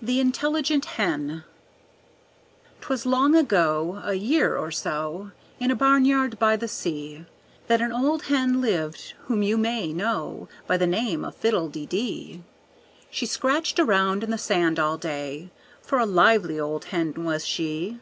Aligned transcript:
The 0.00 0.18
Intelligent 0.18 0.86
Hen 0.96 1.44
'Twas 2.80 3.04
long 3.04 3.34
ago, 3.36 4.00
a 4.02 4.14
year 4.14 4.56
or 4.56 4.70
so, 4.70 5.30
In 5.60 5.70
a 5.70 5.74
barnyard 5.76 6.38
by 6.38 6.56
the 6.56 6.66
sea, 6.66 7.26
That 7.66 7.82
an 7.82 7.92
old 7.92 8.22
hen 8.32 8.62
lived 8.62 9.12
whom 9.26 9.42
you 9.42 9.58
may 9.58 9.92
know 9.92 10.48
By 10.66 10.78
the 10.78 10.86
name 10.86 11.22
of 11.22 11.36
Fiddle 11.36 11.68
de 11.68 11.84
dee. 11.84 12.44
She 13.10 13.26
scratched 13.26 13.78
around 13.78 14.24
in 14.24 14.30
the 14.30 14.38
sand 14.38 14.78
all 14.78 14.96
day, 14.96 15.50
For 15.82 15.98
a 15.98 16.06
lively 16.06 16.58
old 16.58 16.86
hen 16.86 17.12
was 17.18 17.46
she. 17.46 17.94